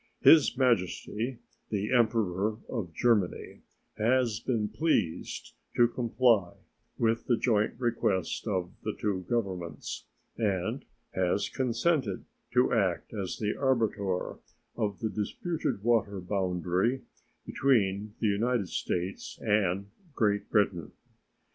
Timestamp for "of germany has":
2.69-4.39